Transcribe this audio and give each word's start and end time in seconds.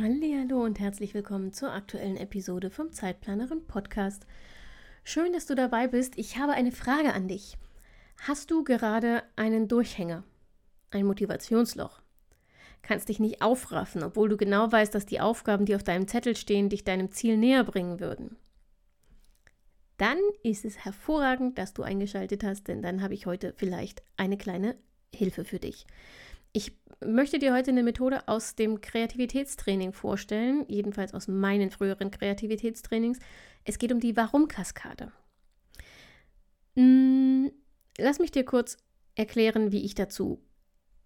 Hallo 0.00 0.62
und 0.62 0.78
herzlich 0.78 1.12
willkommen 1.12 1.52
zur 1.52 1.72
aktuellen 1.72 2.16
Episode 2.16 2.70
vom 2.70 2.92
Zeitplanerin 2.92 3.66
Podcast. 3.66 4.26
Schön, 5.02 5.32
dass 5.32 5.46
du 5.46 5.56
dabei 5.56 5.88
bist. 5.88 6.16
Ich 6.16 6.38
habe 6.38 6.52
eine 6.52 6.70
Frage 6.70 7.14
an 7.14 7.26
dich. 7.26 7.56
Hast 8.20 8.52
du 8.52 8.62
gerade 8.62 9.24
einen 9.34 9.66
Durchhänger? 9.66 10.22
Ein 10.92 11.04
Motivationsloch? 11.04 12.00
Kannst 12.80 13.08
dich 13.08 13.18
nicht 13.18 13.42
aufraffen, 13.42 14.04
obwohl 14.04 14.28
du 14.28 14.36
genau 14.36 14.70
weißt, 14.70 14.94
dass 14.94 15.04
die 15.04 15.18
Aufgaben, 15.18 15.64
die 15.64 15.74
auf 15.74 15.82
deinem 15.82 16.06
Zettel 16.06 16.36
stehen, 16.36 16.68
dich 16.68 16.84
deinem 16.84 17.10
Ziel 17.10 17.36
näher 17.36 17.64
bringen 17.64 17.98
würden? 17.98 18.36
Dann 19.96 20.18
ist 20.44 20.64
es 20.64 20.84
hervorragend, 20.84 21.58
dass 21.58 21.74
du 21.74 21.82
eingeschaltet 21.82 22.44
hast, 22.44 22.68
denn 22.68 22.82
dann 22.82 23.02
habe 23.02 23.14
ich 23.14 23.26
heute 23.26 23.52
vielleicht 23.56 24.04
eine 24.16 24.38
kleine 24.38 24.76
Hilfe 25.12 25.44
für 25.44 25.58
dich. 25.58 25.86
Ich 26.58 26.72
möchte 27.06 27.38
dir 27.38 27.54
heute 27.54 27.70
eine 27.70 27.84
Methode 27.84 28.26
aus 28.26 28.56
dem 28.56 28.80
Kreativitätstraining 28.80 29.92
vorstellen, 29.92 30.64
jedenfalls 30.66 31.14
aus 31.14 31.28
meinen 31.28 31.70
früheren 31.70 32.10
Kreativitätstrainings. 32.10 33.20
Es 33.62 33.78
geht 33.78 33.92
um 33.92 34.00
die 34.00 34.16
Warum-Kaskade. 34.16 35.12
Hm, 36.74 37.52
lass 37.96 38.18
mich 38.18 38.32
dir 38.32 38.44
kurz 38.44 38.76
erklären, 39.14 39.70
wie 39.70 39.84
ich 39.84 39.94
dazu 39.94 40.42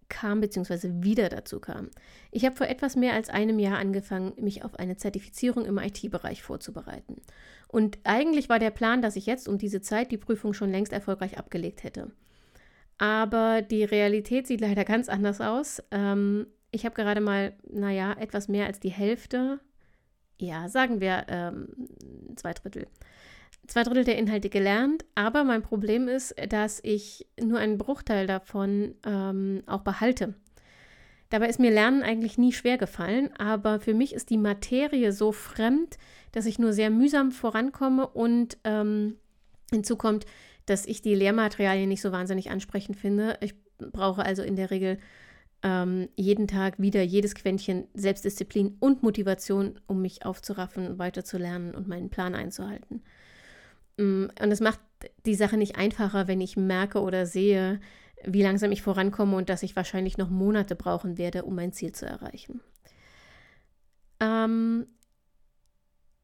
kam, 0.08 0.40
beziehungsweise 0.40 1.02
wieder 1.02 1.28
dazu 1.28 1.60
kam. 1.60 1.90
Ich 2.30 2.46
habe 2.46 2.56
vor 2.56 2.68
etwas 2.68 2.96
mehr 2.96 3.12
als 3.12 3.28
einem 3.28 3.58
Jahr 3.58 3.76
angefangen, 3.76 4.32
mich 4.40 4.64
auf 4.64 4.76
eine 4.76 4.96
Zertifizierung 4.96 5.66
im 5.66 5.76
IT-Bereich 5.76 6.42
vorzubereiten. 6.42 7.20
Und 7.68 7.98
eigentlich 8.04 8.48
war 8.48 8.58
der 8.58 8.70
Plan, 8.70 9.02
dass 9.02 9.16
ich 9.16 9.26
jetzt 9.26 9.48
um 9.48 9.58
diese 9.58 9.82
Zeit 9.82 10.12
die 10.12 10.18
Prüfung 10.18 10.54
schon 10.54 10.70
längst 10.70 10.94
erfolgreich 10.94 11.36
abgelegt 11.36 11.84
hätte. 11.84 12.10
Aber 12.98 13.62
die 13.62 13.84
Realität 13.84 14.46
sieht 14.46 14.60
leider 14.60 14.84
ganz 14.84 15.08
anders 15.08 15.40
aus. 15.40 15.82
Ähm, 15.90 16.46
ich 16.70 16.84
habe 16.84 16.94
gerade 16.94 17.20
mal, 17.20 17.52
naja, 17.70 18.14
etwas 18.18 18.48
mehr 18.48 18.66
als 18.66 18.80
die 18.80 18.90
Hälfte, 18.90 19.60
ja, 20.38 20.68
sagen 20.68 21.00
wir 21.00 21.26
ähm, 21.28 21.68
zwei 22.36 22.52
Drittel, 22.52 22.86
zwei 23.66 23.82
Drittel 23.84 24.04
der 24.04 24.18
Inhalte 24.18 24.48
gelernt. 24.48 25.04
Aber 25.14 25.44
mein 25.44 25.62
Problem 25.62 26.08
ist, 26.08 26.34
dass 26.48 26.80
ich 26.82 27.26
nur 27.40 27.58
einen 27.58 27.78
Bruchteil 27.78 28.26
davon 28.26 28.94
ähm, 29.06 29.62
auch 29.66 29.82
behalte. 29.82 30.34
Dabei 31.30 31.48
ist 31.48 31.60
mir 31.60 31.70
Lernen 31.70 32.02
eigentlich 32.02 32.36
nie 32.36 32.52
schwer 32.52 32.76
gefallen, 32.76 33.30
aber 33.38 33.80
für 33.80 33.94
mich 33.94 34.12
ist 34.12 34.28
die 34.28 34.36
Materie 34.36 35.12
so 35.12 35.32
fremd, 35.32 35.96
dass 36.32 36.44
ich 36.44 36.58
nur 36.58 36.74
sehr 36.74 36.90
mühsam 36.90 37.32
vorankomme 37.32 38.06
und 38.06 38.58
ähm, 38.64 39.16
hinzu 39.70 39.96
kommt, 39.96 40.26
dass 40.66 40.86
ich 40.86 41.02
die 41.02 41.14
Lehrmaterialien 41.14 41.88
nicht 41.88 42.02
so 42.02 42.12
wahnsinnig 42.12 42.50
ansprechend 42.50 42.96
finde. 42.96 43.38
Ich 43.40 43.54
brauche 43.78 44.24
also 44.24 44.42
in 44.42 44.56
der 44.56 44.70
Regel 44.70 44.98
ähm, 45.62 46.08
jeden 46.16 46.48
Tag 46.48 46.80
wieder 46.80 47.02
jedes 47.02 47.34
Quäntchen 47.34 47.86
Selbstdisziplin 47.94 48.76
und 48.80 49.02
Motivation, 49.02 49.78
um 49.86 50.02
mich 50.02 50.24
aufzuraffen, 50.24 50.98
weiterzulernen 50.98 51.74
und 51.74 51.88
meinen 51.88 52.10
Plan 52.10 52.34
einzuhalten. 52.34 53.02
Mm, 53.96 54.26
und 54.40 54.50
es 54.50 54.60
macht 54.60 54.80
die 55.26 55.34
Sache 55.34 55.56
nicht 55.56 55.76
einfacher, 55.76 56.28
wenn 56.28 56.40
ich 56.40 56.56
merke 56.56 57.00
oder 57.00 57.26
sehe, 57.26 57.80
wie 58.24 58.42
langsam 58.42 58.72
ich 58.72 58.82
vorankomme 58.82 59.36
und 59.36 59.48
dass 59.48 59.62
ich 59.62 59.76
wahrscheinlich 59.76 60.18
noch 60.18 60.30
Monate 60.30 60.76
brauchen 60.76 61.18
werde, 61.18 61.44
um 61.44 61.54
mein 61.54 61.72
Ziel 61.72 61.92
zu 61.92 62.06
erreichen. 62.06 62.60
Ähm, 64.20 64.86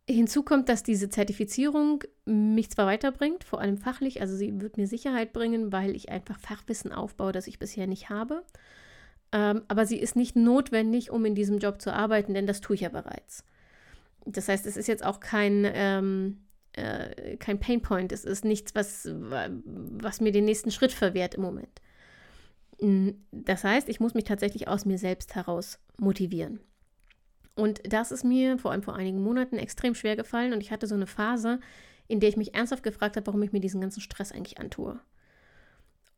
Hinzu 0.09 0.43
kommt, 0.43 0.71
dass 0.71 0.83
diese 0.83 1.11
Zertifizierung 1.11 2.03
mich 2.25 2.71
zwar 2.71 2.87
weiterbringt, 2.87 3.45
vor 3.45 3.61
allem 3.61 3.77
fachlich, 3.77 4.23
also 4.23 4.35
sie 4.35 4.59
wird 4.61 4.79
mir 4.79 4.87
Sicherheit 4.87 5.35
bringen, 5.35 5.71
weil 5.71 5.95
ich 5.95 6.09
einfach 6.09 6.39
Fachwissen 6.39 6.93
aufbaue, 6.93 7.33
das 7.33 7.47
ich 7.47 7.59
bisher 7.59 7.87
nicht 7.87 8.09
habe. 8.09 8.43
Ähm, 9.33 9.63
aber 9.69 9.85
sie 9.85 9.99
ist 9.99 10.17
nicht 10.17 10.35
notwendig, 10.35 11.11
um 11.11 11.27
in 11.27 11.35
diesem 11.35 11.59
Job 11.59 11.83
zu 11.83 11.93
arbeiten, 11.93 12.33
denn 12.33 12.47
das 12.47 12.63
tue 12.63 12.77
ich 12.77 12.81
ja 12.81 12.89
bereits. 12.89 13.45
Das 14.25 14.49
heißt, 14.49 14.65
es 14.67 14.79
ist 14.79 14.89
jetzt 14.89 15.05
auch 15.05 15.21
kein, 15.21 15.67
ähm, 15.75 16.39
äh, 16.73 17.37
kein 17.37 17.61
Painpoint, 17.61 18.11
es 18.11 18.25
ist 18.25 18.47
nichts, 18.47 18.75
was, 18.75 19.11
was 19.13 20.23
mir 20.23 20.33
den 20.33 20.47
nächsten 20.47 20.71
Schritt 20.71 20.93
verwehrt 20.93 21.35
im 21.35 21.43
Moment. 21.43 21.83
Das 23.33 23.65
heißt, 23.65 23.89
ich 23.89 24.01
muss 24.01 24.15
mich 24.15 24.25
tatsächlich 24.25 24.69
aus 24.69 24.87
mir 24.87 24.99
selbst 24.99 25.35
heraus 25.35 25.79
motivieren. 25.99 26.61
Und 27.59 27.81
das 27.93 28.13
ist 28.13 28.23
mir 28.23 28.57
vor 28.57 28.71
allem 28.71 28.85
vor 28.85 28.95
einigen 28.95 29.21
Monaten 29.21 29.57
extrem 29.57 29.97
schwer 29.97 30.15
gefallen 30.15 30.53
und 30.53 30.61
ich 30.61 30.71
hatte 30.71 30.87
so 30.87 30.95
eine 30.95 31.09
Phase, 31.09 31.59
in 32.07 32.21
der 32.21 32.29
ich 32.29 32.37
mich 32.37 32.55
ernsthaft 32.55 32.85
gefragt 32.85 33.17
habe, 33.17 33.27
warum 33.27 33.43
ich 33.43 33.53
mir 33.53 33.59
diesen 33.59 33.81
ganzen 33.81 34.01
Stress 34.01 34.31
eigentlich 34.31 34.61
antue. 34.61 35.01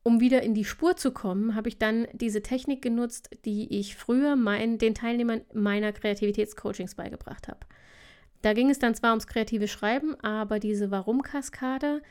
Um 0.02 0.20
wieder 0.20 0.42
in 0.42 0.52
die 0.52 0.66
Spur 0.66 0.96
zu 0.96 1.12
kommen, 1.12 1.54
habe 1.54 1.70
ich 1.70 1.78
dann 1.78 2.06
diese 2.12 2.42
Technik 2.42 2.82
genutzt, 2.82 3.30
die 3.46 3.78
ich 3.78 3.96
früher 3.96 4.36
mein, 4.36 4.76
den 4.76 4.94
Teilnehmern 4.94 5.40
meiner 5.54 5.94
Kreativitätscoachings 5.94 6.94
beigebracht 6.94 7.48
habe. 7.48 7.60
Da 8.42 8.52
ging 8.52 8.68
es 8.68 8.78
dann 8.78 8.94
zwar 8.94 9.12
ums 9.12 9.26
kreative 9.26 9.66
Schreiben, 9.66 10.20
aber 10.20 10.58
diese 10.58 10.90
Warum-Kaskade 10.90 12.02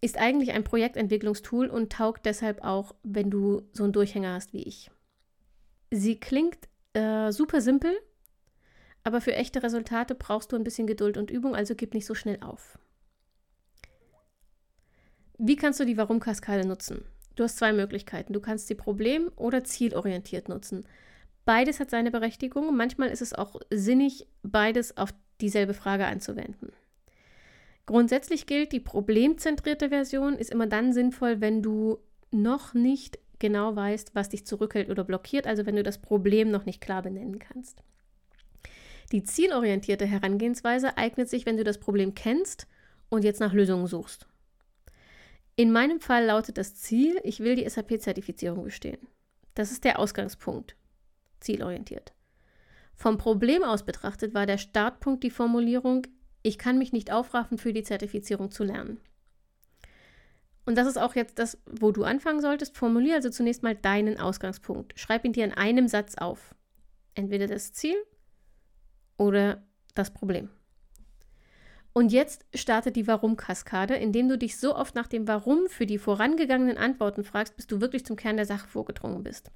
ist 0.00 0.18
eigentlich 0.18 0.50
ein 0.50 0.64
Projektentwicklungstool 0.64 1.68
und 1.68 1.92
taugt 1.92 2.26
deshalb 2.26 2.64
auch, 2.64 2.96
wenn 3.04 3.30
du 3.30 3.62
so 3.72 3.84
einen 3.84 3.92
Durchhänger 3.92 4.34
hast 4.34 4.52
wie 4.52 4.64
ich. 4.64 4.90
Sie 5.92 6.18
klingt 6.18 6.58
äh, 6.94 7.30
super 7.30 7.60
simpel, 7.60 7.96
aber 9.08 9.22
für 9.22 9.34
echte 9.34 9.62
Resultate 9.62 10.14
brauchst 10.14 10.52
du 10.52 10.56
ein 10.56 10.64
bisschen 10.64 10.86
Geduld 10.86 11.16
und 11.16 11.30
Übung, 11.30 11.56
also 11.56 11.74
gib 11.74 11.94
nicht 11.94 12.04
so 12.04 12.14
schnell 12.14 12.36
auf. 12.42 12.78
Wie 15.38 15.56
kannst 15.56 15.80
du 15.80 15.86
die 15.86 15.96
Warum-Kaskade 15.96 16.68
nutzen? 16.68 17.06
Du 17.34 17.42
hast 17.42 17.56
zwei 17.56 17.72
Möglichkeiten. 17.72 18.34
Du 18.34 18.40
kannst 18.40 18.66
sie 18.66 18.74
problem- 18.74 19.32
oder 19.34 19.64
zielorientiert 19.64 20.50
nutzen. 20.50 20.84
Beides 21.46 21.80
hat 21.80 21.88
seine 21.88 22.10
Berechtigung. 22.10 22.76
Manchmal 22.76 23.08
ist 23.08 23.22
es 23.22 23.32
auch 23.32 23.58
sinnig, 23.70 24.26
beides 24.42 24.98
auf 24.98 25.14
dieselbe 25.40 25.72
Frage 25.72 26.04
anzuwenden. 26.04 26.72
Grundsätzlich 27.86 28.44
gilt, 28.44 28.72
die 28.72 28.80
problemzentrierte 28.80 29.88
Version 29.88 30.34
ist 30.34 30.50
immer 30.50 30.66
dann 30.66 30.92
sinnvoll, 30.92 31.40
wenn 31.40 31.62
du 31.62 31.96
noch 32.30 32.74
nicht 32.74 33.18
genau 33.38 33.74
weißt, 33.74 34.14
was 34.14 34.28
dich 34.28 34.44
zurückhält 34.44 34.90
oder 34.90 35.02
blockiert, 35.02 35.46
also 35.46 35.64
wenn 35.64 35.76
du 35.76 35.82
das 35.82 35.96
Problem 35.96 36.50
noch 36.50 36.66
nicht 36.66 36.82
klar 36.82 37.00
benennen 37.00 37.38
kannst. 37.38 37.82
Die 39.12 39.22
zielorientierte 39.22 40.06
Herangehensweise 40.06 40.96
eignet 40.96 41.28
sich, 41.28 41.46
wenn 41.46 41.56
du 41.56 41.64
das 41.64 41.78
Problem 41.78 42.14
kennst 42.14 42.66
und 43.08 43.24
jetzt 43.24 43.40
nach 43.40 43.54
Lösungen 43.54 43.86
suchst. 43.86 44.26
In 45.56 45.72
meinem 45.72 46.00
Fall 46.00 46.26
lautet 46.26 46.58
das 46.58 46.74
Ziel, 46.76 47.18
ich 47.24 47.40
will 47.40 47.56
die 47.56 47.68
SAP-Zertifizierung 47.68 48.64
bestehen. 48.64 49.08
Das 49.54 49.72
ist 49.72 49.84
der 49.84 49.98
Ausgangspunkt. 49.98 50.76
Zielorientiert. 51.40 52.12
Vom 52.94 53.16
Problem 53.16 53.62
aus 53.64 53.84
betrachtet 53.84 54.34
war 54.34 54.46
der 54.46 54.58
Startpunkt 54.58 55.24
die 55.24 55.30
Formulierung, 55.30 56.06
ich 56.42 56.58
kann 56.58 56.78
mich 56.78 56.92
nicht 56.92 57.10
aufraffen, 57.10 57.58
für 57.58 57.72
die 57.72 57.82
Zertifizierung 57.82 58.50
zu 58.50 58.62
lernen. 58.62 59.00
Und 60.64 60.76
das 60.76 60.86
ist 60.86 60.98
auch 60.98 61.14
jetzt 61.14 61.38
das, 61.38 61.58
wo 61.64 61.92
du 61.92 62.04
anfangen 62.04 62.40
solltest. 62.40 62.76
Formuliere 62.76 63.16
also 63.16 63.30
zunächst 63.30 63.62
mal 63.62 63.74
deinen 63.74 64.20
Ausgangspunkt. 64.20 64.98
Schreib 65.00 65.24
ihn 65.24 65.32
dir 65.32 65.44
in 65.44 65.52
einem 65.52 65.88
Satz 65.88 66.16
auf. 66.16 66.54
Entweder 67.14 67.46
das 67.46 67.72
Ziel 67.72 67.96
oder 69.18 69.62
das 69.94 70.12
Problem. 70.14 70.48
Und 71.92 72.12
jetzt 72.12 72.46
startet 72.54 72.96
die 72.96 73.06
Warum-Kaskade, 73.06 73.96
indem 73.96 74.28
du 74.28 74.38
dich 74.38 74.56
so 74.56 74.76
oft 74.76 74.94
nach 74.94 75.08
dem 75.08 75.26
Warum 75.26 75.68
für 75.68 75.84
die 75.84 75.98
vorangegangenen 75.98 76.78
Antworten 76.78 77.24
fragst, 77.24 77.56
bis 77.56 77.66
du 77.66 77.80
wirklich 77.80 78.06
zum 78.06 78.16
Kern 78.16 78.36
der 78.36 78.46
Sache 78.46 78.68
vorgedrungen 78.68 79.24
bist. 79.24 79.50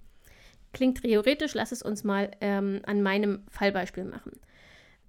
Klingt 0.73 1.03
theoretisch, 1.03 1.55
lass 1.55 1.70
es 1.70 1.82
uns 1.82 2.03
mal 2.03 2.31
ähm, 2.41 2.81
an 2.85 3.03
meinem 3.03 3.44
Fallbeispiel 3.49 4.05
machen. 4.05 4.32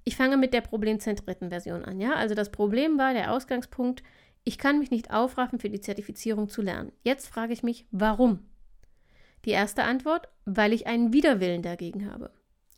Ich 0.04 0.16
fange 0.16 0.38
mit 0.38 0.54
der 0.54 0.62
problemzentrierten 0.62 1.50
Version 1.50 1.86
an, 1.86 2.00
ja? 2.00 2.14
Also 2.16 2.36
das 2.36 2.52
Problem 2.52 2.98
war 2.98 3.14
der 3.14 3.32
Ausgangspunkt, 3.32 4.04
ich 4.44 4.58
kann 4.58 4.78
mich 4.78 4.92
nicht 4.92 5.12
aufraffen, 5.12 5.60
für 5.60 5.70
die 5.70 5.80
Zertifizierung 5.80 6.50
zu 6.50 6.62
lernen. 6.62 6.92
Jetzt 7.02 7.28
frage 7.28 7.54
ich 7.54 7.64
mich, 7.64 7.86
warum? 7.92 8.46
Die 9.46 9.52
erste 9.52 9.84
Antwort, 9.84 10.28
weil 10.46 10.74
ich 10.74 10.86
einen 10.86 11.14
Widerwillen 11.14 11.62
dagegen 11.62 12.12
habe. 12.12 12.30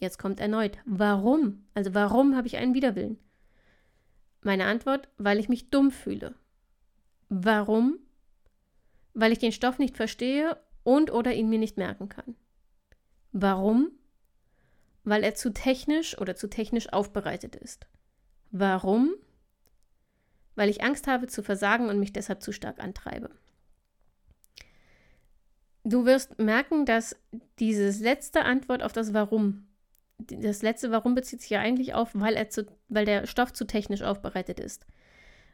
Jetzt 0.05 0.19
kommt 0.19 0.39
erneut, 0.39 0.77
warum? 0.85 1.65
Also 1.73 1.95
warum 1.95 2.35
habe 2.35 2.45
ich 2.45 2.57
einen 2.57 2.75
Widerwillen? 2.75 3.17
Meine 4.43 4.65
Antwort, 4.65 5.09
weil 5.17 5.39
ich 5.39 5.49
mich 5.49 5.71
dumm 5.71 5.89
fühle. 5.89 6.35
Warum? 7.29 7.97
Weil 9.15 9.31
ich 9.31 9.39
den 9.39 9.51
Stoff 9.51 9.79
nicht 9.79 9.97
verstehe 9.97 10.61
und 10.83 11.11
oder 11.11 11.33
ihn 11.33 11.49
mir 11.49 11.57
nicht 11.57 11.77
merken 11.77 12.07
kann. 12.07 12.35
Warum? 13.31 13.93
Weil 15.03 15.23
er 15.23 15.33
zu 15.33 15.51
technisch 15.51 16.15
oder 16.19 16.35
zu 16.35 16.51
technisch 16.51 16.93
aufbereitet 16.93 17.55
ist. 17.55 17.87
Warum? 18.51 19.15
Weil 20.53 20.69
ich 20.69 20.83
Angst 20.83 21.07
habe 21.07 21.25
zu 21.25 21.41
versagen 21.41 21.89
und 21.89 21.97
mich 21.97 22.13
deshalb 22.13 22.43
zu 22.43 22.51
stark 22.51 22.79
antreibe. 22.79 23.31
Du 25.83 26.05
wirst 26.05 26.37
merken, 26.37 26.85
dass 26.85 27.15
dieses 27.57 28.01
letzte 28.01 28.43
Antwort 28.43 28.83
auf 28.83 28.93
das 28.93 29.15
Warum, 29.15 29.65
das 30.17 30.61
letzte 30.61 30.91
Warum 30.91 31.15
bezieht 31.15 31.41
sich 31.41 31.49
ja 31.49 31.59
eigentlich 31.59 31.93
auf, 31.93 32.11
weil, 32.13 32.35
er 32.35 32.49
zu, 32.49 32.65
weil 32.87 33.05
der 33.05 33.27
Stoff 33.27 33.53
zu 33.53 33.65
technisch 33.65 34.01
aufbereitet 34.01 34.59
ist. 34.59 34.85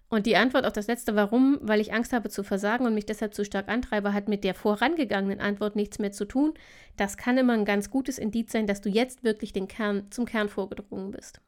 Und 0.09 0.25
die 0.25 0.35
Antwort 0.35 0.65
auf 0.65 0.73
das 0.73 0.87
letzte 0.87 1.15
Warum, 1.15 1.57
weil 1.61 1.79
ich 1.79 1.93
Angst 1.93 2.11
habe 2.11 2.29
zu 2.29 2.43
versagen 2.43 2.85
und 2.85 2.93
mich 2.93 3.05
deshalb 3.05 3.33
zu 3.33 3.45
stark 3.45 3.69
antreibe, 3.69 4.13
hat 4.13 4.27
mit 4.27 4.43
der 4.43 4.53
vorangegangenen 4.53 5.39
Antwort 5.39 5.77
nichts 5.77 5.99
mehr 5.99 6.11
zu 6.11 6.25
tun. 6.25 6.53
Das 6.97 7.15
kann 7.15 7.37
immer 7.37 7.53
ein 7.53 7.63
ganz 7.63 7.89
gutes 7.89 8.17
Indiz 8.17 8.51
sein, 8.51 8.67
dass 8.67 8.81
du 8.81 8.89
jetzt 8.89 9.23
wirklich 9.23 9.53
den 9.53 9.69
Kern, 9.69 10.11
zum 10.11 10.25
Kern 10.25 10.49
vorgedrungen 10.49 11.11
bist. 11.11 11.39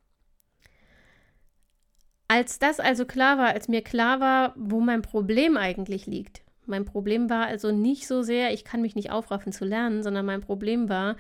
Als 2.30 2.58
das 2.58 2.80
also 2.80 3.06
klar 3.06 3.38
war, 3.38 3.48
als 3.50 3.68
mir 3.68 3.84
klar 3.84 4.22
war, 4.22 4.54
wo 4.56 4.80
mein 4.80 5.02
Problem 5.02 5.58
eigentlich 5.58 6.08
liegt, 6.08 6.42
mein 6.66 6.86
Problem 6.86 7.30
war 7.30 7.48
also 7.48 7.72
nicht 7.72 8.08
so 8.08 8.22
sehr, 8.22 8.54
ich 8.54 8.64
kann 8.64 8.82
mich 8.82 8.96
nicht 8.96 9.12
aufraffen 9.12 9.52
zu 9.52 9.66
lernen, 9.66 10.04
sondern 10.04 10.26
mein 10.26 10.40
Problem 10.42 10.88
war, 10.88 11.18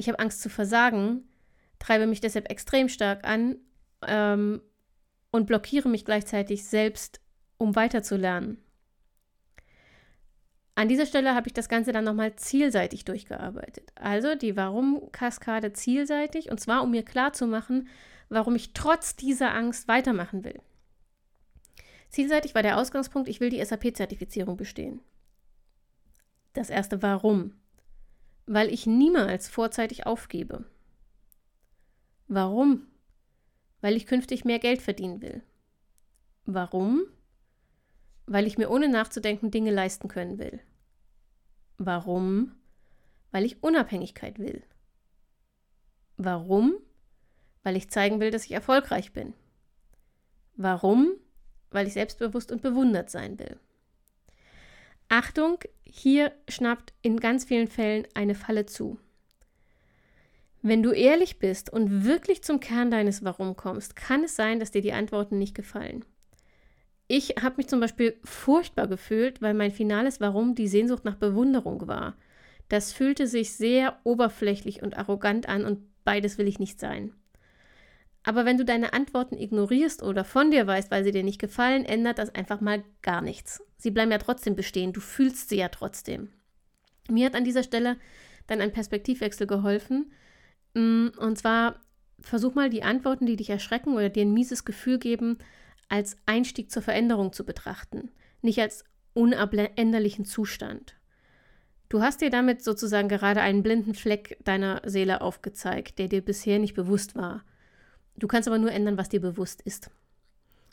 ich 0.00 0.08
habe 0.08 0.18
Angst 0.18 0.40
zu 0.40 0.48
versagen, 0.48 1.28
treibe 1.78 2.06
mich 2.06 2.20
deshalb 2.20 2.50
extrem 2.50 2.88
stark 2.88 3.24
an 3.24 3.56
ähm, 4.06 4.60
und 5.30 5.46
blockiere 5.46 5.88
mich 5.88 6.04
gleichzeitig 6.04 6.64
selbst, 6.64 7.20
um 7.58 7.76
weiterzulernen. 7.76 8.58
An 10.74 10.88
dieser 10.88 11.04
Stelle 11.04 11.34
habe 11.34 11.48
ich 11.48 11.52
das 11.52 11.68
Ganze 11.68 11.92
dann 11.92 12.04
nochmal 12.04 12.34
zielseitig 12.36 13.04
durchgearbeitet. 13.04 13.92
Also 13.94 14.34
die 14.34 14.56
Warum-Kaskade 14.56 15.74
zielseitig, 15.74 16.50
und 16.50 16.58
zwar 16.58 16.82
um 16.82 16.90
mir 16.90 17.04
klarzumachen, 17.04 17.88
warum 18.30 18.56
ich 18.56 18.72
trotz 18.72 19.14
dieser 19.14 19.52
Angst 19.52 19.88
weitermachen 19.88 20.42
will. 20.42 20.58
Zielseitig 22.08 22.54
war 22.54 22.62
der 22.62 22.78
Ausgangspunkt, 22.78 23.28
ich 23.28 23.40
will 23.40 23.50
die 23.50 23.62
SAP-Zertifizierung 23.62 24.56
bestehen. 24.56 25.00
Das 26.54 26.70
erste 26.70 27.02
Warum. 27.02 27.59
Weil 28.46 28.72
ich 28.72 28.86
niemals 28.86 29.48
vorzeitig 29.48 30.06
aufgebe. 30.06 30.64
Warum? 32.28 32.90
weil 33.80 33.96
ich 33.96 34.06
künftig 34.06 34.44
mehr 34.44 34.58
Geld 34.58 34.82
verdienen 34.82 35.20
will. 35.22 35.42
Warum? 36.44 37.04
Weil 38.26 38.46
ich 38.46 38.58
mir 38.58 38.70
ohne 38.70 38.88
nachzudenken 38.88 39.50
Dinge 39.50 39.70
leisten 39.70 40.08
können 40.08 40.38
will. 40.38 40.60
Warum? 41.78 42.54
Weil 43.30 43.44
ich 43.44 43.62
Unabhängigkeit 43.62 44.38
will. 44.38 44.62
Warum? 46.16 46.74
Weil 47.62 47.76
ich 47.76 47.90
zeigen 47.90 48.20
will, 48.20 48.30
dass 48.30 48.44
ich 48.44 48.52
erfolgreich 48.52 49.12
bin. 49.12 49.34
Warum? 50.56 51.12
Weil 51.70 51.86
ich 51.86 51.94
selbstbewusst 51.94 52.52
und 52.52 52.62
bewundert 52.62 53.10
sein 53.10 53.38
will. 53.38 53.58
Achtung, 55.12 55.58
hier 55.82 56.30
schnappt 56.48 56.94
in 57.02 57.18
ganz 57.18 57.44
vielen 57.44 57.66
Fällen 57.66 58.06
eine 58.14 58.36
Falle 58.36 58.64
zu. 58.64 58.96
Wenn 60.62 60.84
du 60.84 60.92
ehrlich 60.92 61.40
bist 61.40 61.68
und 61.68 62.04
wirklich 62.04 62.44
zum 62.44 62.60
Kern 62.60 62.92
deines 62.92 63.24
Warum 63.24 63.56
kommst, 63.56 63.96
kann 63.96 64.22
es 64.22 64.36
sein, 64.36 64.60
dass 64.60 64.70
dir 64.70 64.82
die 64.82 64.92
Antworten 64.92 65.36
nicht 65.36 65.56
gefallen. 65.56 66.04
Ich 67.08 67.30
habe 67.42 67.56
mich 67.56 67.66
zum 67.66 67.80
Beispiel 67.80 68.16
furchtbar 68.22 68.86
gefühlt, 68.86 69.42
weil 69.42 69.52
mein 69.52 69.72
finales 69.72 70.20
Warum 70.20 70.54
die 70.54 70.68
Sehnsucht 70.68 71.04
nach 71.04 71.16
Bewunderung 71.16 71.88
war. 71.88 72.16
Das 72.68 72.92
fühlte 72.92 73.26
sich 73.26 73.52
sehr 73.54 73.98
oberflächlich 74.04 74.80
und 74.80 74.96
arrogant 74.96 75.48
an 75.48 75.64
und 75.64 75.80
beides 76.04 76.38
will 76.38 76.46
ich 76.46 76.60
nicht 76.60 76.78
sein. 76.78 77.12
Aber 78.22 78.44
wenn 78.44 78.58
du 78.58 78.64
deine 78.64 78.92
Antworten 78.92 79.38
ignorierst 79.38 80.02
oder 80.02 80.24
von 80.24 80.50
dir 80.50 80.66
weißt, 80.66 80.90
weil 80.90 81.04
sie 81.04 81.12
dir 81.12 81.24
nicht 81.24 81.40
gefallen, 81.40 81.84
ändert 81.84 82.18
das 82.18 82.34
einfach 82.34 82.60
mal 82.60 82.84
gar 83.02 83.22
nichts. 83.22 83.62
Sie 83.78 83.90
bleiben 83.90 84.10
ja 84.10 84.18
trotzdem 84.18 84.56
bestehen, 84.56 84.92
du 84.92 85.00
fühlst 85.00 85.48
sie 85.48 85.56
ja 85.56 85.68
trotzdem. 85.68 86.28
Mir 87.08 87.26
hat 87.26 87.34
an 87.34 87.44
dieser 87.44 87.62
Stelle 87.62 87.96
dann 88.46 88.60
ein 88.60 88.72
Perspektivwechsel 88.72 89.46
geholfen, 89.46 90.12
Mm, 90.74 91.08
und 91.16 91.38
zwar 91.38 91.80
versuch 92.20 92.54
mal 92.54 92.70
die 92.70 92.82
Antworten, 92.82 93.26
die 93.26 93.36
dich 93.36 93.50
erschrecken 93.50 93.94
oder 93.94 94.08
dir 94.08 94.22
ein 94.22 94.34
mieses 94.34 94.64
Gefühl 94.64 94.98
geben, 94.98 95.38
als 95.88 96.16
Einstieg 96.26 96.70
zur 96.70 96.82
Veränderung 96.82 97.32
zu 97.32 97.44
betrachten, 97.44 98.10
nicht 98.42 98.60
als 98.60 98.84
unabänderlichen 99.14 100.24
Zustand. 100.24 100.96
Du 101.88 102.00
hast 102.00 102.20
dir 102.20 102.30
damit 102.30 102.62
sozusagen 102.62 103.08
gerade 103.08 103.40
einen 103.40 103.64
blinden 103.64 103.94
Fleck 103.94 104.38
deiner 104.44 104.80
Seele 104.84 105.22
aufgezeigt, 105.22 105.98
der 105.98 106.06
dir 106.06 106.24
bisher 106.24 106.60
nicht 106.60 106.74
bewusst 106.74 107.16
war. 107.16 107.44
Du 108.20 108.28
kannst 108.28 108.46
aber 108.46 108.58
nur 108.58 108.70
ändern, 108.70 108.98
was 108.98 109.08
dir 109.08 109.20
bewusst 109.20 109.62
ist. 109.62 109.90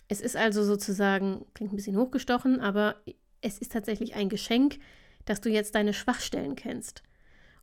Es 0.09 0.21
ist 0.21 0.35
also 0.35 0.63
sozusagen, 0.63 1.45
klingt 1.53 1.73
ein 1.73 1.77
bisschen 1.77 1.97
hochgestochen, 1.97 2.59
aber 2.59 2.97
es 3.41 3.57
ist 3.57 3.71
tatsächlich 3.71 4.15
ein 4.15 4.29
Geschenk, 4.29 4.79
dass 5.25 5.41
du 5.41 5.49
jetzt 5.49 5.73
deine 5.73 5.94
Schwachstellen 5.94 6.55
kennst. 6.55 7.03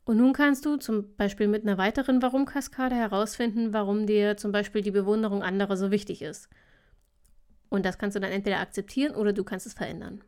Und 0.03 0.17
nun 0.17 0.33
kannst 0.33 0.65
du 0.65 0.77
zum 0.77 1.15
Beispiel 1.15 1.47
mit 1.47 1.63
einer 1.63 1.77
weiteren 1.77 2.21
Warum-Kaskade 2.21 2.95
herausfinden, 2.95 3.73
warum 3.73 4.05
dir 4.05 4.37
zum 4.37 4.51
Beispiel 4.51 4.81
die 4.81 4.91
Bewunderung 4.91 5.41
anderer 5.41 5.77
so 5.77 5.91
wichtig 5.91 6.21
ist. 6.21 6.49
Und 7.69 7.85
das 7.85 7.97
kannst 7.97 8.15
du 8.15 8.19
dann 8.19 8.31
entweder 8.31 8.59
akzeptieren 8.59 9.15
oder 9.15 9.33
du 9.33 9.43
kannst 9.43 9.65
es 9.65 9.73
verändern. 9.73 10.23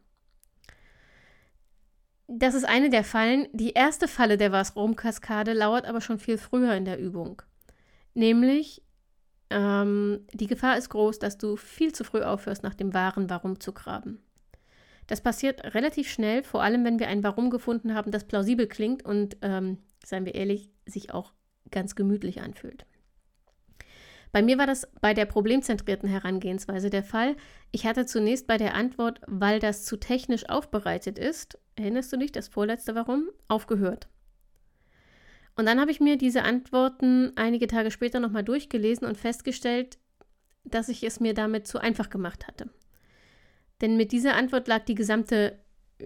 Das 2.27 2.55
ist 2.55 2.65
eine 2.65 2.89
der 2.89 3.03
Fallen. 3.03 3.47
Die 3.53 3.71
erste 3.71 4.07
Falle 4.07 4.37
der 4.37 4.51
Warum-Kaskade 4.51 5.53
lauert 5.53 5.85
aber 5.85 6.01
schon 6.01 6.19
viel 6.19 6.37
früher 6.37 6.73
in 6.73 6.85
der 6.85 6.99
Übung. 6.99 7.41
Nämlich, 8.15 8.81
ähm, 9.49 10.25
die 10.33 10.47
Gefahr 10.47 10.77
ist 10.77 10.89
groß, 10.89 11.19
dass 11.19 11.37
du 11.37 11.55
viel 11.55 11.93
zu 11.93 12.03
früh 12.03 12.21
aufhörst, 12.21 12.63
nach 12.63 12.75
dem 12.75 12.93
wahren 12.93 13.29
Warum 13.29 13.59
zu 13.59 13.73
graben. 13.73 14.19
Das 15.07 15.21
passiert 15.21 15.73
relativ 15.73 16.09
schnell, 16.09 16.43
vor 16.43 16.61
allem 16.61 16.83
wenn 16.83 16.99
wir 16.99 17.07
ein 17.07 17.23
Warum 17.23 17.49
gefunden 17.49 17.93
haben, 17.93 18.11
das 18.11 18.25
plausibel 18.25 18.67
klingt 18.67 19.05
und, 19.05 19.37
ähm, 19.41 19.77
seien 20.05 20.25
wir 20.25 20.35
ehrlich, 20.35 20.69
sich 20.85 21.13
auch 21.13 21.33
ganz 21.71 21.95
gemütlich 21.95 22.41
anfühlt. 22.41 22.85
Bei 24.33 24.41
mir 24.41 24.57
war 24.57 24.67
das 24.67 24.87
bei 25.01 25.13
der 25.13 25.25
problemzentrierten 25.25 26.09
Herangehensweise 26.09 26.89
der 26.89 27.03
Fall. 27.03 27.35
Ich 27.71 27.85
hatte 27.85 28.05
zunächst 28.05 28.47
bei 28.47 28.57
der 28.57 28.75
Antwort, 28.75 29.21
weil 29.25 29.59
das 29.59 29.85
zu 29.85 29.97
technisch 29.97 30.49
aufbereitet 30.49 31.17
ist, 31.17 31.57
erinnerst 31.75 32.11
du 32.11 32.17
dich, 32.17 32.33
das 32.33 32.49
vorletzte 32.49 32.93
Warum, 32.93 33.29
aufgehört. 33.47 34.09
Und 35.57 35.65
dann 35.65 35.81
habe 35.81 35.91
ich 35.91 35.99
mir 35.99 36.17
diese 36.17 36.43
Antworten 36.43 37.33
einige 37.35 37.67
Tage 37.67 37.89
später 37.89 38.19
nochmal 38.19 38.43
durchgelesen 38.43 39.07
und 39.07 39.17
festgestellt, 39.17 39.97
dass 40.63 40.87
ich 40.87 41.03
es 41.03 41.19
mir 41.19 41.33
damit 41.33 41.65
zu 41.67 41.79
einfach 41.79 42.09
gemacht 42.09 42.47
hatte. 42.47 42.69
Denn 43.81 43.97
mit 43.97 44.11
dieser 44.11 44.35
Antwort 44.35 44.67
lag 44.67 44.85
die 44.85 44.95
gesamte 44.95 45.57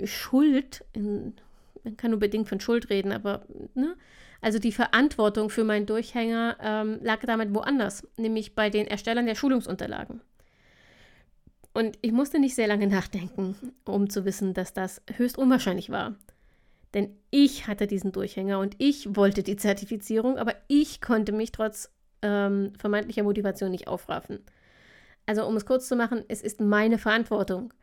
Schuld, 0.06 0.86
in, 0.94 1.34
man 1.84 1.98
kann 1.98 2.12
nur 2.12 2.20
bedingt 2.20 2.48
von 2.48 2.62
Schuld 2.62 2.90
reden, 2.90 3.12
aber 3.12 3.46
ne? 3.74 3.98
also 4.40 4.58
die 4.58 4.72
Verantwortung 4.72 5.50
für 5.50 5.66
meinen 5.66 5.86
Durchhänger 5.86 6.58
ähm, 6.62 7.00
lag 7.02 7.20
damit 7.26 7.54
woanders, 7.54 8.08
nämlich 8.18 8.56
bei 8.56 8.70
den 8.70 8.88
Erstellern 8.88 9.26
der 9.26 9.36
Schulungsunterlagen. 9.36 10.22
Und 11.74 11.98
ich 12.02 12.14
musste 12.14 12.40
nicht 12.40 12.56
sehr 12.56 12.68
lange 12.68 12.88
nachdenken, 12.88 13.56
um 13.86 14.10
zu 14.10 14.24
wissen, 14.24 14.54
dass 14.54 14.74
das 14.74 15.02
höchst 15.16 15.38
unwahrscheinlich 15.38 15.90
war. 15.90 16.16
Denn 16.94 17.16
ich 17.30 17.68
hatte 17.68 17.88
diesen 17.88 18.12
Durchhänger 18.12 18.60
und 18.60 18.76
ich 18.78 19.16
wollte 19.16 19.44
die 19.44 19.56
Zertifizierung, 19.56 20.38
aber 20.38 20.56
ich 20.68 21.02
konnte 21.02 21.32
mich 21.32 21.52
trotz 21.52 21.90
ähm, 22.22 22.74
vermeintlicher 22.78 23.24
Motivation 23.24 23.72
nicht 23.72 23.88
aufraffen. 23.88 24.40
Also 25.26 25.46
um 25.46 25.56
es 25.56 25.66
kurz 25.66 25.88
zu 25.88 25.96
machen, 25.96 26.24
es 26.28 26.42
ist 26.42 26.60
meine 26.60 26.98
Verantwortung. 26.98 27.74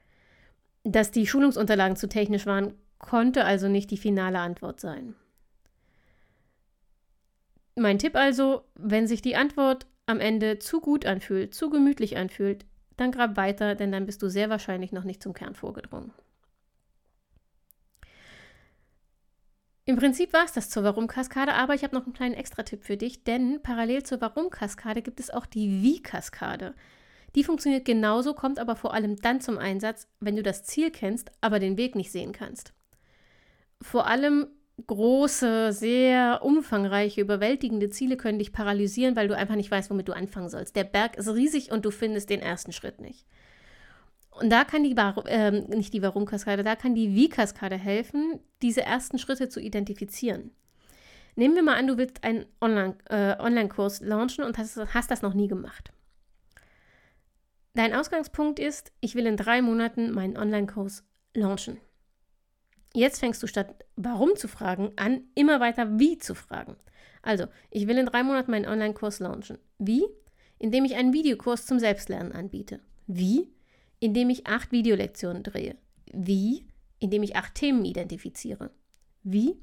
Dass 0.84 1.10
die 1.10 1.26
Schulungsunterlagen 1.26 1.96
zu 1.96 2.08
technisch 2.08 2.46
waren, 2.46 2.74
konnte 2.98 3.44
also 3.44 3.68
nicht 3.68 3.90
die 3.90 3.96
finale 3.96 4.38
Antwort 4.40 4.80
sein. 4.80 5.14
Mein 7.76 7.98
Tipp 7.98 8.16
also, 8.16 8.64
wenn 8.74 9.06
sich 9.06 9.22
die 9.22 9.36
Antwort 9.36 9.86
am 10.06 10.20
Ende 10.20 10.58
zu 10.58 10.80
gut 10.80 11.06
anfühlt, 11.06 11.54
zu 11.54 11.70
gemütlich 11.70 12.16
anfühlt, 12.16 12.66
dann 12.96 13.12
grab 13.12 13.36
weiter, 13.36 13.74
denn 13.76 13.92
dann 13.92 14.06
bist 14.06 14.22
du 14.22 14.28
sehr 14.28 14.50
wahrscheinlich 14.50 14.90
noch 14.90 15.04
nicht 15.04 15.22
zum 15.22 15.32
Kern 15.32 15.54
vorgedrungen. 15.54 16.12
Im 19.88 19.97
Prinzip 19.97 20.35
war 20.35 20.45
es 20.45 20.52
das 20.52 20.68
zur 20.68 20.85
Warum-Kaskade, 20.85 21.54
aber 21.54 21.75
ich 21.75 21.83
habe 21.83 21.97
noch 21.97 22.04
einen 22.04 22.12
kleinen 22.12 22.35
Extra-Tipp 22.35 22.85
für 22.85 22.99
dich, 22.99 23.25
denn 23.25 23.62
parallel 23.62 24.02
zur 24.02 24.21
Warum-Kaskade 24.21 25.00
gibt 25.00 25.18
es 25.18 25.30
auch 25.30 25.47
die 25.47 25.83
Wie-Kaskade. 25.83 26.75
Die 27.35 27.42
funktioniert 27.42 27.87
genauso, 27.87 28.35
kommt 28.35 28.59
aber 28.59 28.76
vor 28.76 28.92
allem 28.92 29.16
dann 29.16 29.40
zum 29.40 29.57
Einsatz, 29.57 30.07
wenn 30.21 30.37
du 30.37 30.42
das 30.42 30.62
Ziel 30.64 30.90
kennst, 30.90 31.33
aber 31.40 31.59
den 31.59 31.78
Weg 31.78 31.95
nicht 31.95 32.12
sehen 32.12 32.33
kannst. 32.33 32.75
Vor 33.80 34.07
allem 34.07 34.49
große, 34.87 35.73
sehr 35.73 36.40
umfangreiche, 36.42 37.23
überwältigende 37.23 37.88
Ziele 37.88 38.18
können 38.18 38.38
dich 38.38 38.52
paralysieren, 38.52 39.16
weil 39.16 39.28
du 39.28 39.35
einfach 39.35 39.57
nicht 39.57 39.71
weißt, 39.71 39.88
womit 39.88 40.09
du 40.09 40.12
anfangen 40.12 40.50
sollst. 40.50 40.76
Der 40.76 40.85
Berg 40.85 41.16
ist 41.16 41.30
riesig 41.30 41.73
und 41.73 41.87
du 41.87 41.90
findest 41.90 42.28
den 42.28 42.40
ersten 42.40 42.73
Schritt 42.73 43.00
nicht. 43.00 43.25
Und 44.30 44.50
da 44.50 44.64
kann 44.64 44.85
die, 44.85 44.94
äh, 45.26 45.50
nicht 45.50 45.92
die 45.94 46.02
Warum-Kaskade, 46.02 46.62
da 46.62 46.76
kann 46.76 46.94
die 46.94 47.14
Wie-Kaskade 47.14 47.76
helfen, 47.76 48.38
diese 48.62 48.82
ersten 48.82 49.18
Schritte 49.18 49.49
zu 49.49 49.61
identifizieren. 49.61 50.52
Nehmen 51.35 51.54
wir 51.54 51.62
mal 51.62 51.76
an, 51.76 51.87
du 51.87 51.97
willst 51.99 52.25
einen 52.25 52.47
äh, 52.61 53.37
Online-Kurs 53.38 54.00
äh, 54.00 54.04
Online 54.04 54.16
launchen 54.16 54.44
und 54.44 54.58
hast, 54.58 54.76
hast 54.92 55.11
das 55.11 55.23
noch 55.23 55.35
nie 55.35 55.49
gemacht. 55.49 55.92
Dein 57.75 57.94
Ausgangspunkt 57.94 58.58
ist, 58.58 58.92
ich 59.00 59.14
will 59.14 59.26
in 59.26 59.37
drei 59.37 59.62
Monaten 59.62 60.11
meinen 60.11 60.37
Online-Kurs 60.37 61.04
launchen. 61.35 61.78
Jetzt 62.92 63.20
fängst 63.20 63.42
du 63.42 63.47
statt 63.47 63.85
warum 63.94 64.35
zu 64.37 64.49
fragen 64.49 64.92
an, 64.97 65.23
immer 65.35 65.61
weiter 65.61 65.99
wie 65.99 66.18
zu 66.18 66.35
fragen. 66.35 66.76
Also, 67.23 67.47
ich 67.70 67.87
will 67.87 67.99
in 67.99 68.06
drei 68.06 68.23
Monaten 68.23 68.50
meinen 68.50 68.66
Online-Kurs 68.66 69.20
launchen. 69.20 69.58
Wie? 69.78 70.04
Indem 70.58 70.85
ich 70.85 70.97
einen 70.97 71.12
Videokurs 71.12 71.66
zum 71.66 71.78
Selbstlernen 71.78 72.32
anbiete. 72.32 72.80
Wie? 73.06 73.49
Indem 74.00 74.31
ich 74.31 74.47
acht 74.47 74.73
Videolektionen 74.73 75.43
drehe. 75.43 75.76
Wie? 76.12 76.67
Indem 76.99 77.23
ich 77.23 77.37
acht 77.37 77.55
Themen 77.55 77.85
identifiziere. 77.85 78.71
Wie? 79.23 79.61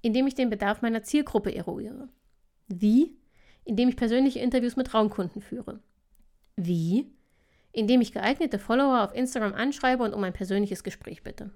Indem 0.00 0.26
ich 0.26 0.34
den 0.34 0.50
Bedarf 0.50 0.82
meiner 0.82 1.02
Zielgruppe 1.02 1.54
eruiere. 1.54 2.08
Wie? 2.68 3.16
Indem 3.64 3.88
ich 3.88 3.96
persönliche 3.96 4.40
Interviews 4.40 4.76
mit 4.76 4.92
Raumkunden 4.92 5.40
führe. 5.40 5.80
Wie? 6.56 7.12
Indem 7.72 8.00
ich 8.00 8.12
geeignete 8.12 8.58
Follower 8.58 9.02
auf 9.02 9.14
Instagram 9.14 9.54
anschreibe 9.54 10.02
und 10.02 10.12
um 10.12 10.24
ein 10.24 10.32
persönliches 10.32 10.82
Gespräch 10.82 11.22
bitte. 11.22 11.50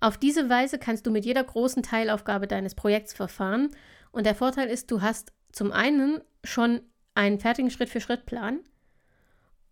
Auf 0.00 0.18
diese 0.18 0.48
Weise 0.48 0.78
kannst 0.78 1.06
du 1.06 1.10
mit 1.10 1.24
jeder 1.24 1.42
großen 1.42 1.82
Teilaufgabe 1.82 2.46
deines 2.46 2.74
Projekts 2.74 3.14
verfahren 3.14 3.70
und 4.12 4.26
der 4.26 4.34
Vorteil 4.34 4.68
ist, 4.68 4.90
du 4.90 5.00
hast 5.00 5.32
zum 5.52 5.72
einen 5.72 6.20
schon 6.44 6.80
einen 7.14 7.38
fertigen 7.38 7.70
Schritt-für-Schritt-Plan 7.70 8.60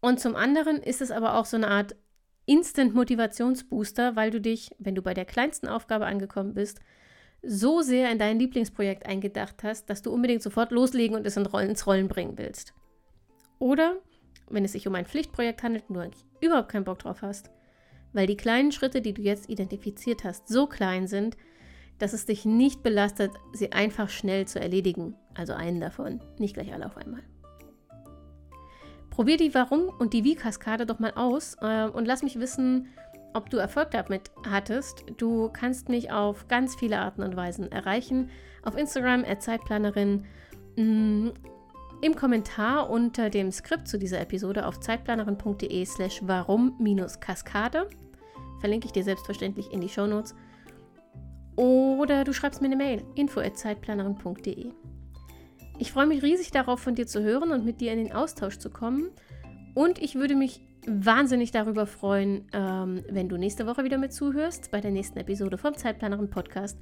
und 0.05 0.21
zum 0.21 0.37
anderen 0.37 0.83
ist 0.83 1.01
es 1.01 1.11
aber 1.11 1.39
auch 1.39 1.47
so 1.47 1.57
eine 1.57 1.69
Art 1.69 1.97
Instant-Motivationsbooster, 2.45 4.17
weil 4.17 4.31
du 4.31 4.39
dich, 4.39 4.71
wenn 4.79 4.95
du 4.95 5.01
bei 5.01 5.15
der 5.15 5.25
kleinsten 5.25 5.67
Aufgabe 5.67 6.05
angekommen 6.05 6.53
bist, 6.53 6.81
so 7.43 7.81
sehr 7.81 8.13
in 8.13 8.19
dein 8.19 8.39
Lieblingsprojekt 8.39 9.07
eingedacht 9.07 9.63
hast, 9.63 9.89
dass 9.89 10.03
du 10.03 10.13
unbedingt 10.13 10.43
sofort 10.43 10.73
loslegen 10.73 11.17
und 11.17 11.27
es 11.27 11.39
ins 11.39 11.87
Rollen 11.87 12.09
bringen 12.09 12.37
willst. 12.37 12.75
Oder, 13.59 13.97
wenn 14.51 14.67
es 14.67 14.73
sich 14.73 14.87
um 14.87 14.95
ein 14.95 15.07
Pflichtprojekt 15.07 15.63
handelt 15.63 15.85
und 15.89 15.95
du 15.95 16.01
eigentlich 16.01 16.27
überhaupt 16.43 16.69
keinen 16.69 16.85
Bock 16.85 16.99
drauf 16.99 17.23
hast, 17.23 17.51
weil 18.13 18.27
die 18.27 18.37
kleinen 18.37 18.73
Schritte, 18.73 19.01
die 19.01 19.15
du 19.15 19.23
jetzt 19.23 19.49
identifiziert 19.49 20.23
hast, 20.23 20.49
so 20.49 20.67
klein 20.67 21.07
sind, 21.07 21.39
dass 21.99 22.13
es 22.13 22.27
dich 22.27 22.45
nicht 22.45 22.83
belastet, 22.83 23.31
sie 23.55 23.73
einfach 23.73 24.11
schnell 24.11 24.47
zu 24.47 24.61
erledigen. 24.61 25.17
Also 25.33 25.55
einen 25.55 25.81
davon, 25.81 26.21
nicht 26.39 26.53
gleich 26.53 26.75
alle 26.75 26.85
auf 26.85 26.99
einmal. 26.99 27.23
Probier 29.15 29.37
die 29.37 29.55
Warum- 29.55 29.91
und 30.01 30.13
die 30.13 30.25
Wie-Kaskade 30.25 30.87
doch 30.87 30.99
mal 30.99 31.13
aus 31.15 31.57
äh, 31.61 31.85
und 31.85 32.05
lass 32.05 32.25
mich 32.25 32.41
wissen, 32.41 32.89
ob 33.33 33.49
du 33.49 33.59
Erfolg 33.59 33.93
damit 33.93 34.33
hattest. 34.49 35.05
Du 35.19 35.51
kannst 35.53 35.89
mich 35.89 36.11
auf 36.11 36.49
ganz 36.49 36.75
viele 36.75 36.99
Arten 36.99 37.23
und 37.23 37.37
Weisen 37.37 37.71
erreichen. 37.71 38.31
Auf 38.65 38.77
Instagram, 38.77 39.25
Zeitplanerin, 39.39 40.25
mm, 40.77 41.29
im 42.01 42.17
Kommentar 42.17 42.91
unter 42.91 43.31
dem 43.31 43.53
Skript 43.53 43.87
zu 43.87 44.01
dieser 44.01 44.21
Episode 44.21 44.67
auf 44.67 44.81
zeitplanerin.de 44.81 45.85
slash 45.85 46.21
warum-kaskade 46.25 47.89
verlinke 48.59 48.87
ich 48.87 48.93
dir 48.93 49.05
selbstverständlich 49.05 49.71
in 49.73 49.81
die 49.81 49.89
Shownotes. 49.89 50.35
Oder 51.55 52.25
du 52.25 52.33
schreibst 52.33 52.61
mir 52.61 52.67
eine 52.67 52.77
Mail, 52.77 53.05
info.zeitplanerin.de. 53.15 54.73
Ich 55.79 55.93
freue 55.93 56.07
mich 56.07 56.23
riesig 56.23 56.51
darauf, 56.51 56.81
von 56.81 56.95
dir 56.95 57.07
zu 57.07 57.23
hören 57.23 57.51
und 57.51 57.65
mit 57.65 57.81
dir 57.81 57.93
in 57.93 57.99
den 57.99 58.13
Austausch 58.13 58.59
zu 58.59 58.71
kommen. 58.71 59.11
Und 59.75 60.01
ich 60.01 60.15
würde 60.15 60.37
mich 60.37 60.61
wahnsinnig 60.87 61.51
darüber 61.51 61.87
freuen, 61.87 62.47
ähm, 62.53 63.05
wenn 63.09 63.29
du 63.29 63.37
nächste 63.37 63.67
Woche 63.67 63.85
wieder 63.85 63.99
mit 63.99 64.13
zuhörst 64.13 64.71
bei 64.71 64.81
der 64.81 64.91
nächsten 64.91 65.19
Episode 65.19 65.59
vom 65.59 65.75
Zeitplanerin 65.75 66.31
Podcast. 66.31 66.79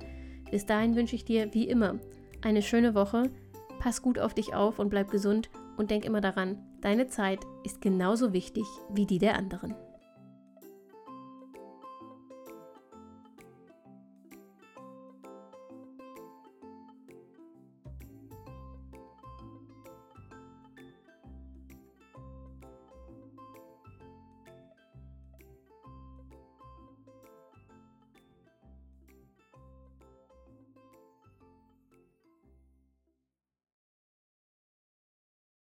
Bis 0.50 0.66
dahin 0.66 0.94
wünsche 0.94 1.16
ich 1.16 1.25
dir 1.25 1.54
wie 1.54 1.68
immer 1.68 1.99
eine 2.42 2.62
schöne 2.62 2.94
Woche. 2.94 3.30
Pass 3.78 4.02
gut 4.02 4.18
auf 4.18 4.34
dich 4.34 4.54
auf 4.54 4.78
und 4.78 4.90
bleib 4.90 5.11
gesund 5.11 5.49
und 5.76 5.90
denk 5.90 6.04
immer 6.04 6.20
daran, 6.20 6.58
deine 6.82 7.06
Zeit 7.06 7.40
ist 7.64 7.80
genauso 7.80 8.32
wichtig 8.32 8.64
wie 8.90 9.06
die 9.06 9.18
der 9.18 9.37
anderen. 9.37 9.75